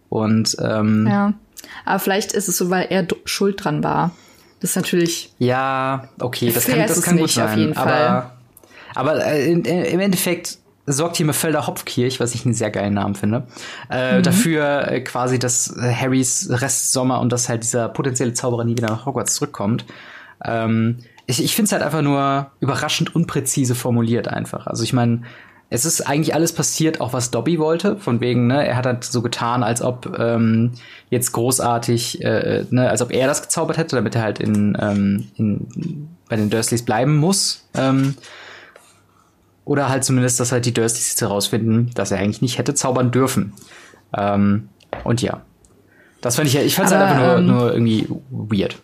[0.09, 1.33] Und ähm, ja,
[1.85, 4.11] aber vielleicht ist es so, weil er schuld dran war.
[4.59, 5.33] Das ist natürlich.
[5.37, 7.75] Ja, okay, das kann, das kann gut sein.
[7.77, 8.31] aber,
[8.95, 12.93] aber äh, in, in, im Endeffekt sorgt hier Mephelder Hopfkirch, was ich einen sehr geilen
[12.93, 13.45] Namen finde,
[13.91, 14.23] äh, mhm.
[14.23, 19.05] dafür äh, quasi, dass Harrys Restsommer und dass halt dieser potenzielle Zauberer nie wieder nach
[19.05, 19.85] Hogwarts zurückkommt.
[20.43, 24.65] Ähm, ich ich finde es halt einfach nur überraschend unpräzise formuliert einfach.
[24.65, 25.23] Also ich meine,
[25.69, 29.03] es ist eigentlich alles passiert, auch was Dobby wollte, von wegen, ne, er hat halt
[29.03, 30.71] so getan, als ob ähm,
[31.09, 35.27] jetzt großartig, äh, ne, als ob er das gezaubert hätte, damit er halt in, ähm,
[35.35, 37.67] in bei den Dursleys bleiben muss.
[37.73, 38.15] Ähm,
[39.65, 43.53] oder halt zumindest, dass halt die Dursleys herausfinden, dass er eigentlich nicht hätte zaubern dürfen.
[44.15, 44.69] Ähm,
[45.03, 45.41] und ja.
[46.21, 48.77] Das fand ich ja, ich fand es halt einfach nur, ähm, nur irgendwie weird.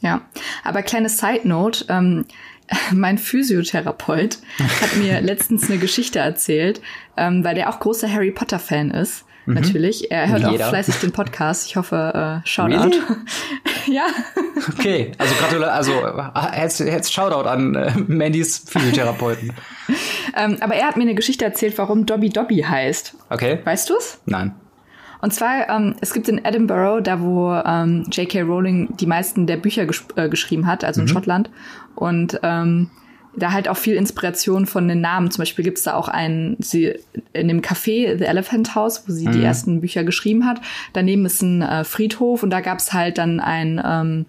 [0.00, 0.20] Ja,
[0.62, 2.26] aber kleine Side Note, ähm,
[2.92, 4.38] mein Physiotherapeut
[4.80, 6.80] hat mir letztens eine Geschichte erzählt,
[7.16, 9.24] ähm, weil der auch großer Harry Potter Fan ist.
[9.46, 9.54] Mhm.
[9.54, 10.10] Natürlich.
[10.10, 11.66] Er hört auch fleißig den Podcast.
[11.66, 12.74] Ich hoffe, äh, Shoutout.
[12.74, 13.00] Really?
[13.86, 14.06] ja.
[14.72, 19.52] Okay, also gratulation, also jetzt, jetzt Shoutout an äh, Mandys Physiotherapeuten.
[20.36, 23.14] ähm, aber er hat mir eine Geschichte erzählt, warum Dobby Dobby heißt.
[23.30, 23.60] Okay.
[23.64, 24.18] Weißt du's?
[24.26, 24.54] Nein.
[25.20, 28.42] Und zwar, ähm, es gibt in Edinburgh, da wo ähm, J.K.
[28.42, 31.08] Rowling die meisten der Bücher äh, geschrieben hat, also mhm.
[31.08, 31.50] in Schottland.
[31.94, 32.90] Und ähm,
[33.36, 35.30] da halt auch viel Inspiration von den Namen.
[35.30, 36.94] Zum Beispiel gibt's da auch einen, sie
[37.32, 39.32] in dem Café The Elephant House, wo sie mhm.
[39.32, 40.60] die ersten Bücher geschrieben hat.
[40.92, 44.26] Daneben ist ein äh, Friedhof und da gab's halt dann ein, ähm,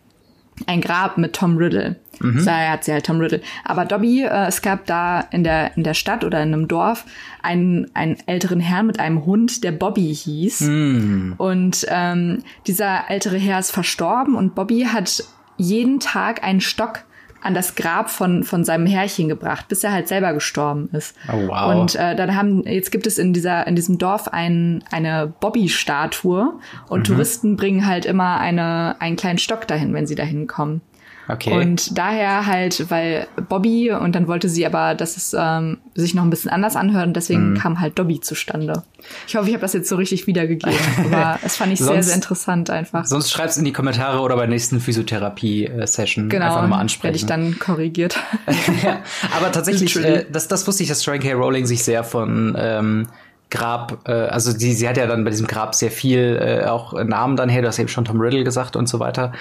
[0.65, 1.98] ein Grab mit Tom Riddle.
[2.20, 2.43] Mhm.
[2.43, 3.41] Daher hat sie halt Tom Riddle.
[3.63, 7.06] Aber Dobby, äh, es gab da in der, in der Stadt oder in einem Dorf
[7.43, 10.62] einen, einen älteren Herrn mit einem Hund, der Bobby hieß.
[10.62, 11.36] Mhm.
[11.38, 15.24] Und ähm, dieser ältere Herr ist verstorben und Bobby hat
[15.58, 17.04] jeden Tag einen Stock
[17.47, 21.15] an das Grab von, von seinem Herrchen gebracht, bis er halt selber gestorben ist.
[21.31, 21.73] Oh, wow.
[21.73, 26.53] Und äh, dann haben, jetzt gibt es in dieser, in diesem Dorf ein, eine Bobby-Statue
[26.89, 27.03] und mhm.
[27.05, 30.81] Touristen bringen halt immer eine, einen kleinen Stock dahin, wenn sie dahin kommen.
[31.29, 31.53] Okay.
[31.53, 36.23] Und daher halt, weil Bobby und dann wollte sie aber, dass es ähm, sich noch
[36.23, 37.57] ein bisschen anders anhört und deswegen mm.
[37.57, 38.83] kam halt Dobby zustande.
[39.27, 40.77] Ich hoffe, ich habe das jetzt so richtig wiedergegeben,
[41.11, 43.05] aber es fand ich sonst, sehr, sehr interessant einfach.
[43.05, 47.03] Sonst schreib's in die Kommentare oder bei der nächsten Physiotherapie-Session genau, einfach nochmal ansprechen.
[47.03, 48.17] werde ich dann korrigiert.
[48.83, 49.01] ja,
[49.35, 51.33] aber tatsächlich, äh, das, das wusste ich, dass Joanne K.
[51.33, 53.07] Rowling sich sehr von ähm,
[53.49, 56.93] Grab, äh, also sie, sie hat ja dann bei diesem Grab sehr viel äh, auch
[56.93, 59.31] Namen dann her, du hast eben schon Tom Riddle gesagt und so weiter.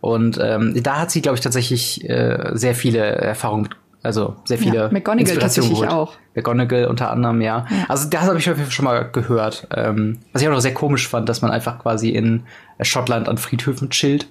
[0.00, 3.72] Und ähm, da hat sie, glaube ich, tatsächlich äh, sehr viele Erfahrungen mit
[4.04, 5.90] also sehr viele ja, McGonagall tatsächlich geholt.
[5.90, 6.12] auch.
[6.34, 7.64] McGonagall unter anderem, ja.
[7.70, 7.86] ja.
[7.88, 9.66] Also das habe ich schon mal gehört.
[9.74, 12.42] Ähm, was ich auch noch sehr komisch fand, dass man einfach quasi in
[12.82, 14.28] Schottland an Friedhöfen chillt.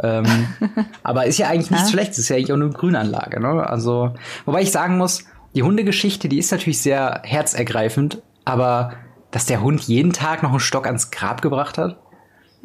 [0.00, 0.24] Ähm,
[1.02, 1.92] aber ist ja eigentlich nichts ja.
[1.92, 3.68] Schlechtes, ist ja eigentlich auch eine Grünanlage, ne?
[3.68, 5.24] Also, wobei ich sagen muss,
[5.56, 8.94] die Hundegeschichte, die ist natürlich sehr herzergreifend, aber
[9.30, 11.98] dass der Hund jeden Tag noch einen Stock ans Grab gebracht hat,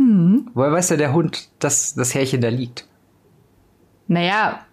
[0.02, 0.50] hm.
[0.56, 2.88] Woher weiß ja der Hund, dass das Härchen da liegt?
[4.08, 4.66] Naja,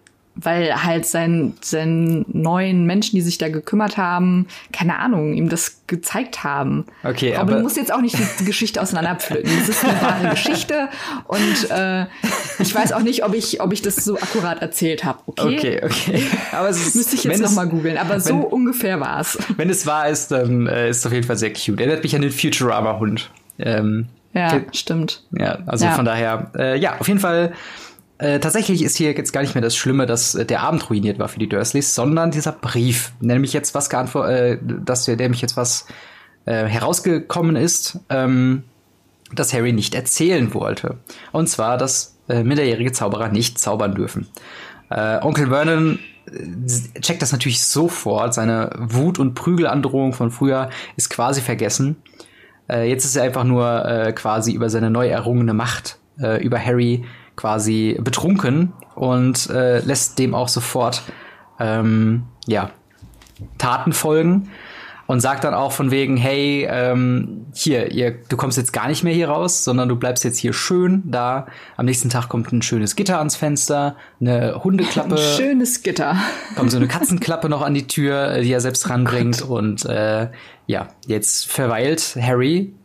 [0.43, 5.81] weil halt sein, sein neuen Menschen, die sich da gekümmert haben, keine Ahnung, ihm das
[5.87, 6.85] gezeigt haben.
[7.03, 9.51] Okay, aber, aber du musst jetzt auch nicht die Geschichte auseinanderpflücken.
[9.59, 10.89] Das ist eine wahre Geschichte
[11.27, 12.05] und äh,
[12.59, 15.19] ich weiß auch nicht, ob ich, ob ich das so akkurat erzählt habe.
[15.25, 16.23] Okay, okay, okay.
[16.51, 17.97] Aber es ist, müsste ich jetzt noch mal googeln.
[17.97, 19.37] Aber wenn, so ungefähr war es.
[19.57, 21.79] Wenn es wahr ist, dann äh, ist es auf jeden Fall sehr cute.
[21.79, 23.31] Erinnert mich an den Futurama-Hund.
[23.59, 25.23] Ähm, ja, stimmt.
[25.31, 25.93] Ja, also ja.
[25.93, 27.53] von daher, äh, ja, auf jeden Fall.
[28.19, 31.19] Äh, tatsächlich ist hier jetzt gar nicht mehr das Schlimme, dass äh, der Abend ruiniert
[31.19, 35.41] war für die Dursleys, sondern dieser Brief, nämlich jetzt was äh, dass der, der mich
[35.41, 35.87] jetzt was
[36.45, 38.63] äh, herausgekommen ist, ähm,
[39.33, 40.97] dass Harry nicht erzählen wollte.
[41.31, 44.27] Und zwar, dass äh, minderjährige Zauberer nicht zaubern dürfen.
[44.89, 48.33] Äh, Onkel Vernon äh, checkt das natürlich sofort.
[48.33, 51.95] Seine Wut und Prügelandrohung von früher ist quasi vergessen.
[52.69, 56.59] Äh, jetzt ist er einfach nur äh, quasi über seine neu errungene Macht äh, über
[56.59, 57.05] Harry
[57.39, 61.03] quasi betrunken und äh, lässt dem auch sofort
[61.57, 62.71] ähm, ja
[63.57, 64.49] Taten folgen
[65.07, 69.05] und sagt dann auch von wegen, hey, ähm, hier, ihr, du kommst jetzt gar nicht
[69.05, 71.47] mehr hier raus, sondern du bleibst jetzt hier schön da.
[71.77, 75.15] Am nächsten Tag kommt ein schönes Gitter ans Fenster, eine Hundeklappe.
[75.15, 76.17] Ein schönes Gitter.
[76.55, 79.45] Kommt so eine Katzenklappe noch an die Tür, die er selbst ranbringt.
[79.49, 80.27] Oh und äh,
[80.67, 82.75] ja, jetzt verweilt Harry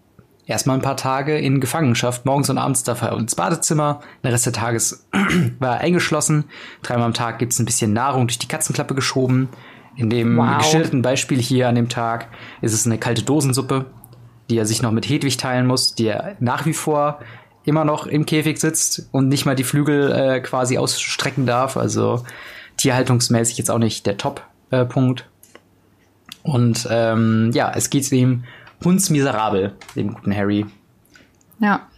[0.46, 2.26] erstmal ein paar Tage in Gefangenschaft.
[2.26, 4.00] Morgens und abends darf er ins Badezimmer.
[4.22, 5.07] Der Rest der Tages
[5.59, 6.44] war er eingeschlossen.
[6.83, 9.48] Dreimal am Tag gibt's ein bisschen Nahrung durch die Katzenklappe geschoben.
[9.96, 10.59] In dem wow.
[10.59, 12.28] geschilderten Beispiel hier an dem Tag
[12.61, 13.87] ist es eine kalte Dosensuppe,
[14.50, 17.20] die er sich noch mit Hedwig teilen muss, die er nach wie vor
[17.64, 21.76] immer noch im Käfig sitzt und nicht mal die Flügel äh, quasi ausstrecken darf.
[21.76, 22.24] Also
[22.76, 25.20] tierhaltungsmäßig jetzt auch nicht der Top-Punkt.
[25.20, 25.24] Äh,
[26.42, 28.44] und ähm, ja, es geht ihm
[28.85, 30.66] hundsmiserabel, dem guten Harry.
[31.59, 31.88] Ja.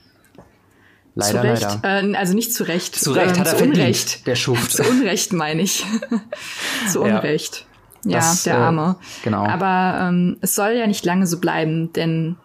[1.14, 2.08] Leider, zu Recht, leider.
[2.10, 2.94] Äh, also nicht zu Recht.
[2.94, 4.26] Zu Recht ähm, hat er verdient, Unrecht.
[4.26, 4.72] der Schuft.
[4.72, 5.84] zu Unrecht meine ich.
[6.88, 7.60] zu Unrecht.
[7.60, 7.76] Ja.
[8.04, 8.96] Ja, das, der äh, Arme.
[9.00, 9.46] Äh, genau.
[9.46, 12.36] Aber ähm, es soll ja nicht lange so bleiben, denn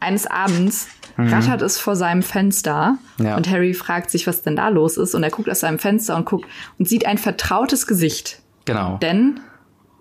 [0.00, 1.32] eines Abends mhm.
[1.32, 3.36] rattert es vor seinem Fenster ja.
[3.36, 5.14] und Harry fragt sich, was denn da los ist.
[5.14, 6.46] Und er guckt aus seinem Fenster und guckt
[6.78, 8.40] und sieht ein vertrautes Gesicht.
[8.64, 8.98] Genau.
[8.98, 9.40] Denn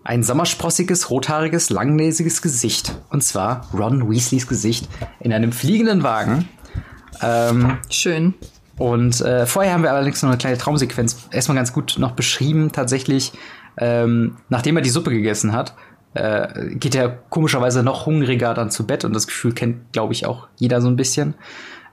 [0.07, 2.95] ein sommersprossiges, rothaariges, langnäsiges Gesicht.
[3.09, 4.87] Und zwar Ron Weasleys Gesicht
[5.19, 6.47] in einem fliegenden Wagen.
[7.21, 8.33] Ähm, Schön.
[8.77, 12.71] Und äh, vorher haben wir allerdings noch eine kleine Traumsequenz erstmal ganz gut noch beschrieben.
[12.71, 13.33] Tatsächlich
[13.77, 15.73] ähm, nachdem er die Suppe gegessen hat,
[16.13, 20.25] äh, geht er komischerweise noch hungriger dann zu Bett und das Gefühl kennt, glaube ich,
[20.25, 21.35] auch jeder so ein bisschen.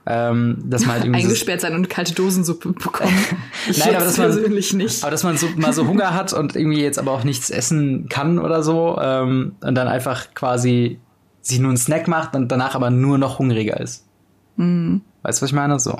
[0.07, 3.11] Ähm, dass man halt eingesperrt sein und kalte Dosensuppe bekommen.
[3.67, 5.01] Ich Nein, aber dass man persönlich nicht.
[5.03, 8.07] Aber dass man so, mal so Hunger hat und irgendwie jetzt aber auch nichts essen
[8.09, 10.99] kann oder so ähm, und dann einfach quasi
[11.41, 14.05] sich nur einen Snack macht und danach aber nur noch hungriger ist.
[14.57, 15.01] Mhm.
[15.23, 15.79] Weißt du, was ich meine?
[15.79, 15.97] So.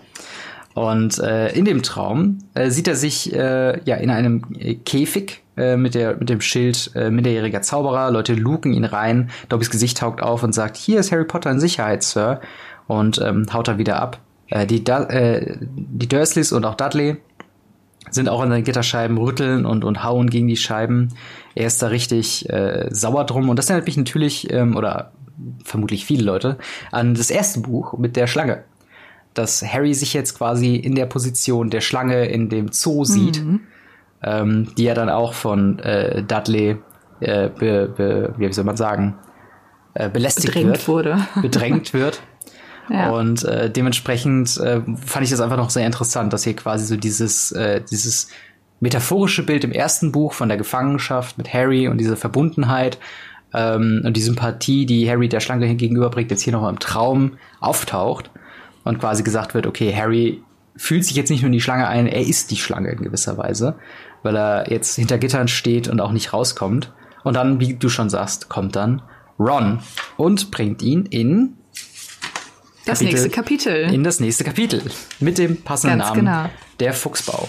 [0.76, 5.42] Und äh, in dem Traum äh, sieht er sich äh, ja in einem äh, Käfig
[5.58, 8.12] äh, mit, der, mit dem Schild äh, minderjähriger Zauberer.
[8.12, 9.30] Leute luken ihn rein.
[9.50, 12.42] Dobbys Gesicht taucht auf und sagt, hier ist Harry Potter in Sicherheit, Sir.
[12.88, 14.20] Und ähm, haut er wieder ab.
[14.48, 17.18] Äh, die, äh, die Dursleys und auch Dudley
[18.12, 21.10] sind auch an den Gitterscheiben, rütteln und, und hauen gegen die Scheiben.
[21.56, 23.50] Er ist da richtig äh, sauer drum.
[23.50, 25.12] Und das erinnert mich natürlich, ähm, oder
[25.64, 26.58] vermutlich viele Leute,
[26.92, 28.64] an das erste Buch mit der Schlange.
[29.34, 33.44] Dass Harry sich jetzt quasi in der Position der Schlange in dem Zoo sieht.
[33.44, 33.62] Mhm
[34.26, 36.78] ähm, die ja dann auch von äh, Dudley,
[37.20, 39.16] äh, be, be, wie soll man sagen,
[39.94, 40.88] äh, belästigt Bedrängt wird.
[40.88, 41.28] wurde.
[41.42, 42.22] Bedrängt wird.
[43.12, 46.96] Und äh, dementsprechend äh, fand ich das einfach noch sehr interessant, dass hier quasi so
[46.98, 48.30] dieses, äh, dieses
[48.80, 52.98] metaphorische Bild im ersten Buch von der Gefangenschaft mit Harry und diese Verbundenheit
[53.54, 58.30] ähm, und die Sympathie, die Harry der Schlange gegenüberbringt, jetzt hier nochmal im Traum auftaucht
[58.84, 60.44] und quasi gesagt wird, okay, Harry
[60.76, 63.38] fühlt sich jetzt nicht nur in die Schlange ein, er ist die Schlange in gewisser
[63.38, 63.76] Weise
[64.26, 66.92] weil er jetzt hinter Gittern steht und auch nicht rauskommt.
[67.24, 69.04] Und dann, wie du schon sagst, kommt dann
[69.40, 69.80] Ron
[70.18, 71.54] und bringt ihn in
[72.86, 73.94] das Kapitel, nächste Kapitel.
[73.94, 74.82] In das nächste Kapitel.
[75.20, 76.26] Mit dem passenden Ganz Namen.
[76.26, 76.50] Genau.
[76.80, 77.48] Der Fuchsbau.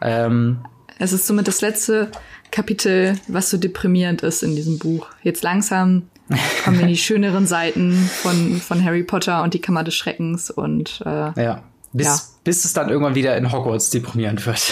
[0.00, 0.58] Ähm,
[0.98, 2.10] es ist somit das letzte
[2.50, 5.08] Kapitel, was so deprimierend ist in diesem Buch.
[5.22, 6.08] Jetzt langsam
[6.64, 10.50] kommen wir in die schöneren Seiten von, von Harry Potter und die Kammer des Schreckens
[10.50, 11.62] und äh, ja.
[11.92, 12.20] Bis, ja.
[12.44, 14.60] bis es dann irgendwann wieder in Hogwarts deprimierend wird.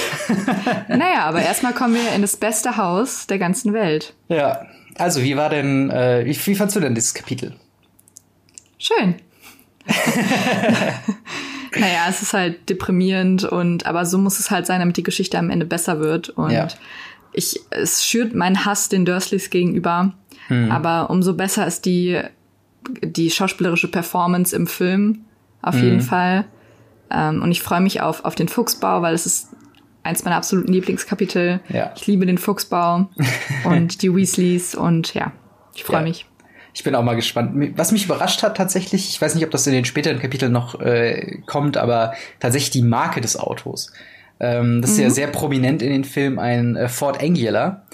[0.89, 4.15] naja, aber erstmal kommen wir in das beste Haus der ganzen Welt.
[4.29, 4.67] Ja.
[4.97, 7.55] Also, wie war denn, äh, wie, wie fandst du denn dieses Kapitel?
[8.79, 9.17] Schön.
[11.79, 15.39] naja, es ist halt deprimierend und aber so muss es halt sein, damit die Geschichte
[15.39, 16.31] am Ende besser wird.
[16.31, 16.69] Und ja.
[17.33, 20.15] ich, es schürt meinen Hass den Dursleys gegenüber.
[20.49, 20.71] Mhm.
[20.71, 22.21] Aber umso besser ist die,
[23.03, 25.25] die schauspielerische Performance im Film.
[25.63, 25.85] Auf mhm.
[25.85, 26.45] jeden Fall.
[27.11, 29.49] Ähm, und ich freue mich auf, auf den Fuchsbau, weil es ist
[30.03, 31.61] eins meiner absoluten Lieblingskapitel.
[31.69, 31.93] Ja.
[31.97, 33.09] Ich liebe den Fuchsbau
[33.65, 35.33] und die Weasleys und ja,
[35.75, 36.03] ich freue ja.
[36.03, 36.27] mich.
[36.75, 37.73] Ich bin auch mal gespannt.
[37.77, 40.81] Was mich überrascht hat tatsächlich, ich weiß nicht, ob das in den späteren Kapiteln noch
[40.81, 43.93] äh, kommt, aber tatsächlich die Marke des Autos.
[44.41, 44.95] Ähm, das mhm.
[44.95, 45.13] ist ja mhm.
[45.13, 47.85] sehr prominent in den Filmen ein äh, Ford Anglia.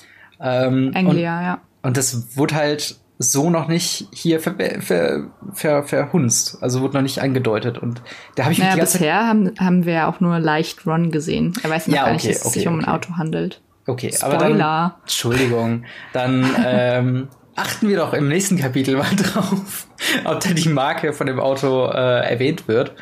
[0.41, 1.61] Ähm, Anglia, und, ja.
[1.83, 6.57] Und das wurde halt so noch nicht hier ver, ver, ver, verhunzt.
[6.63, 7.77] Also wurde noch nicht angedeutet.
[7.77, 8.01] Und
[8.35, 11.53] da habe ich naja, bisher haben, haben wir ja auch nur leicht Ron gesehen.
[11.63, 12.75] Er weiß noch ja, gar okay, nicht, dass okay, es sich okay.
[12.75, 13.61] um ein Auto handelt.
[13.87, 14.35] Okay, Spoiler.
[14.35, 15.85] aber dann, Entschuldigung.
[16.15, 17.29] Dann ähm,
[17.61, 19.87] achten wir doch im nächsten Kapitel mal drauf,
[20.25, 22.95] ob da die Marke von dem Auto äh, erwähnt wird.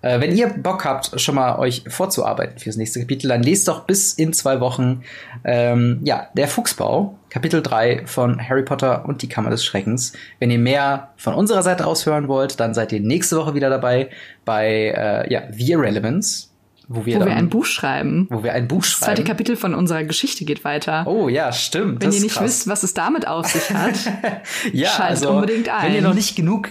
[0.00, 3.84] Äh, wenn ihr Bock habt, schon mal euch vorzuarbeiten fürs nächste Kapitel, dann lest doch
[3.86, 5.02] bis in zwei Wochen
[5.44, 10.12] ähm, ja, der Fuchsbau, Kapitel 3 von Harry Potter und die Kammer des Schreckens.
[10.38, 13.68] Wenn ihr mehr von unserer Seite aus hören wollt, dann seid ihr nächste Woche wieder
[13.68, 14.08] dabei
[14.44, 16.48] bei äh, ja, The Irrelevance.
[16.88, 18.28] Wo wir, wo dann, wir ein Buch schreiben.
[18.30, 19.00] Wo wir ein Buch schreiben.
[19.00, 21.04] Das zweite Kapitel von unserer Geschichte geht weiter.
[21.06, 22.02] Oh ja, stimmt.
[22.02, 22.44] Wenn ihr nicht krass.
[22.44, 23.94] wisst, was es damit auf sich hat,
[24.72, 25.86] ja, schaltet also, unbedingt ein.
[25.86, 26.70] Wenn ihr noch nicht genug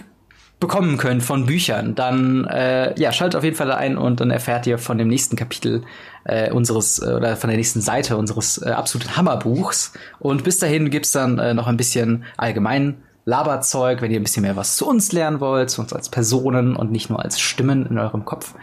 [0.61, 4.65] bekommen könnt von Büchern, dann äh, ja, schaltet auf jeden Fall ein und dann erfährt
[4.67, 5.83] ihr von dem nächsten Kapitel
[6.23, 9.93] äh, unseres äh, oder von der nächsten Seite unseres äh, absoluten Hammerbuchs.
[10.19, 14.43] Und bis dahin gibt's dann äh, noch ein bisschen allgemein Laberzeug, wenn ihr ein bisschen
[14.43, 17.85] mehr was zu uns lernen wollt, zu uns als Personen und nicht nur als Stimmen
[17.87, 18.53] in eurem Kopf.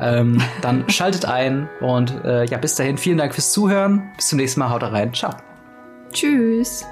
[0.00, 4.10] Ähm, dann schaltet ein und äh, ja, bis dahin vielen Dank fürs Zuhören.
[4.16, 4.70] Bis zum nächsten Mal.
[4.70, 5.14] Haut rein.
[5.14, 5.32] Ciao.
[6.12, 6.84] Tschüss.